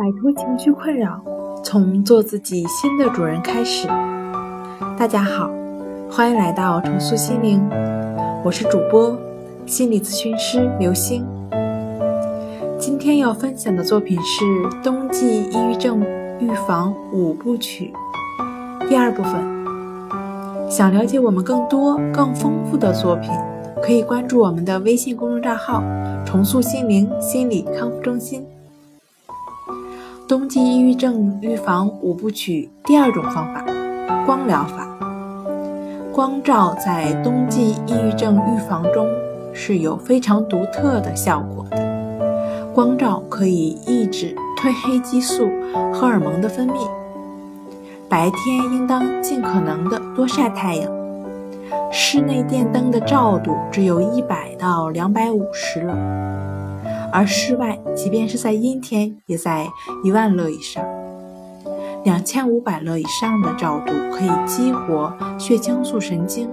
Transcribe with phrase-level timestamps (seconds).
[0.00, 1.20] 摆脱情绪困扰，
[1.62, 3.86] 从做自己新的主人开始。
[4.96, 5.50] 大家好，
[6.10, 7.62] 欢迎来到重塑心灵，
[8.42, 9.14] 我是主播
[9.66, 11.26] 心理咨询师刘星。
[12.78, 14.42] 今天要分享的作品是
[14.82, 16.00] 《冬季抑郁症
[16.40, 17.92] 预防五部曲》
[18.88, 19.34] 第二部分。
[20.70, 23.30] 想了解我们更多、更丰富的作品，
[23.82, 25.82] 可以关注我们的微信公众账号
[26.24, 28.42] “重塑心灵心理康复中心”。
[30.30, 33.64] 冬季抑郁症预防五部曲第二种方法：
[34.24, 34.86] 光疗法。
[36.12, 39.08] 光照在冬季抑郁症预防中
[39.52, 42.72] 是有非常独特的效果的。
[42.72, 45.50] 光照可以抑制褪黑激素
[45.92, 46.88] 荷尔蒙的分泌。
[48.08, 50.88] 白天应当尽可能的多晒太阳。
[51.90, 56.59] 室内电灯的照度只有一百到两百五十了。
[57.12, 59.66] 而室外，即便是在阴天，也在
[60.04, 60.84] 一万勒以上。
[62.04, 66.48] 两千五百勒以上的照度可以激活血清素神经。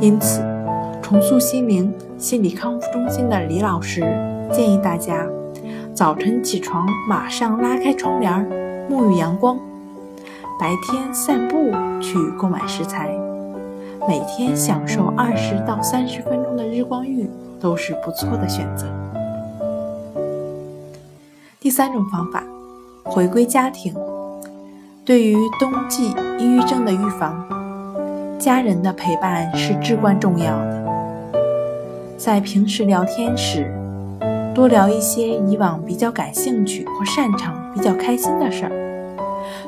[0.00, 0.42] 因此，
[1.02, 4.00] 重塑心灵心理康复中心的李老师
[4.52, 5.24] 建议大家：
[5.94, 8.32] 早晨起床马上拉开窗帘，
[8.90, 9.56] 沐浴阳光；
[10.58, 13.10] 白天散步去购买食材；
[14.08, 18.86] 每天享受二十到三十分钟的日光浴，都是不错的选择。
[21.60, 22.42] 第三种方法，
[23.04, 23.94] 回归家庭。
[25.04, 27.46] 对于冬季抑郁症的预防，
[28.38, 31.34] 家人的陪伴是至关重要的。
[32.16, 33.70] 在平时聊天时，
[34.54, 38.72] 多聊一些以往比较感兴趣或擅长、比较开心的事儿，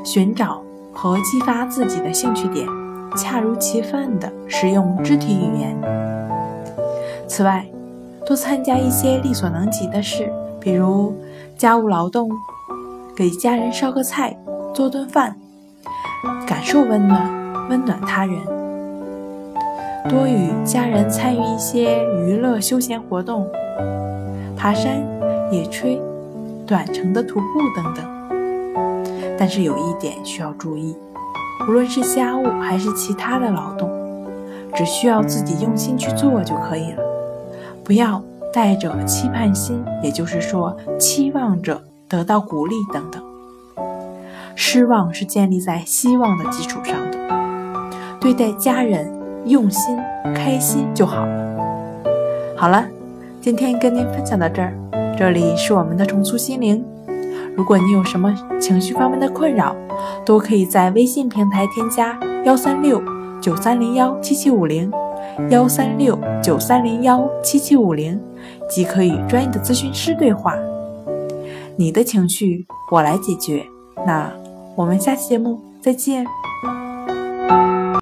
[0.03, 0.63] 寻找
[0.95, 2.67] 和激发自己的兴趣点，
[3.19, 5.77] 恰如其分地使用肢体语言。
[7.29, 7.67] 此外，
[8.25, 10.33] 多参加一些力所能及的事，
[10.63, 11.15] 比如。
[11.59, 12.29] 家务劳动，
[13.15, 14.37] 给家人烧个菜，
[14.75, 15.37] 做顿饭，
[16.45, 17.31] 感受温暖，
[17.69, 18.37] 温暖他人。
[20.09, 23.49] 多与家人参与一些娱乐休闲活动，
[24.57, 25.07] 爬山、
[25.53, 26.01] 野炊、
[26.67, 28.05] 短程的徒步等等。
[29.39, 30.97] 但是有一点需要注意，
[31.69, 33.89] 无论是家务还是其他的劳动，
[34.75, 37.03] 只需要自己用心去做就可以了，
[37.85, 38.21] 不要。
[38.53, 43.23] 带着期盼心，也就是说，期望着得到鼓励等等。
[44.55, 47.19] 失望是建立在希望的基础上的。
[48.21, 49.11] 对待家人，
[49.47, 49.99] 用心、
[50.35, 52.05] 开心就好了。
[52.55, 52.85] 好了，
[53.41, 54.75] 今天跟您分享到这儿。
[55.19, 56.85] 这里是我们的重塑心灵。
[57.57, 59.75] 如果你有什么情绪方面的困扰，
[60.25, 63.03] 都可以在微信平台添加幺三六
[63.41, 64.93] 九三零幺七七五零。
[65.51, 68.21] 幺三六九三零幺七七五零，
[68.69, 70.57] 即可与专业的咨询师对话。
[71.77, 73.65] 你的情绪我来解决。
[74.07, 74.31] 那
[74.77, 76.27] 我们下期节目再见。